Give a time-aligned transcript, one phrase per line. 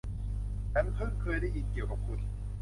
[0.73, 2.19] ฉันพึ่งเคยได้ยินเกี่ยวกับคุณ